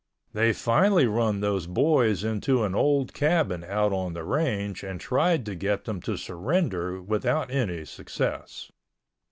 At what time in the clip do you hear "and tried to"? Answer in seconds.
4.83-5.53